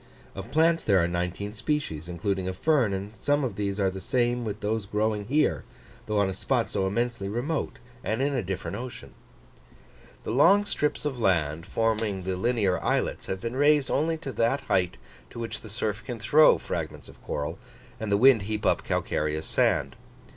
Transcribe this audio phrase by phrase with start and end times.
[0.33, 4.01] Of plants there are nineteen species, including a fern; and some of these are the
[4.01, 5.63] same with those growing here,
[6.07, 9.13] though on a spot so immensely remote, and in a different ocean.
[10.23, 14.61] The long strips of land, forming the linear islets, have been raised only to that
[14.61, 14.97] height
[15.29, 17.59] to which the surf can throw fragments of coral,
[17.99, 19.95] and the wind heap up calcareous sand.